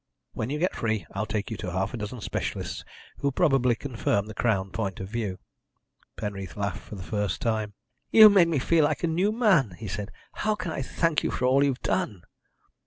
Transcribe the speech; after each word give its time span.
When 0.33 0.49
you 0.49 0.57
get 0.57 0.73
free 0.75 1.05
I'll 1.11 1.27
take 1.27 1.51
you 1.51 1.57
to 1.57 1.71
half 1.73 1.93
a 1.93 1.97
dozen 1.97 2.21
specialists 2.21 2.83
who'll 3.17 3.31
probably 3.31 3.75
confirm 3.75 4.25
the 4.25 4.33
Crown 4.33 4.71
point 4.71 4.99
of 4.99 5.07
view." 5.09 5.37
Penreath 6.17 6.55
laughed 6.57 6.81
for 6.81 6.95
the 6.95 7.03
first 7.03 7.39
time. 7.39 7.75
"You've 8.09 8.31
made 8.31 8.47
me 8.47 8.57
feel 8.57 8.85
like 8.85 9.03
a 9.03 9.07
new 9.07 9.31
man," 9.31 9.75
he 9.77 9.87
said. 9.87 10.09
"How 10.33 10.55
can 10.55 10.71
I 10.71 10.81
thank 10.81 11.21
you 11.21 11.29
for 11.29 11.45
all 11.45 11.63
you 11.63 11.69
have 11.69 11.83
done?" 11.83 12.23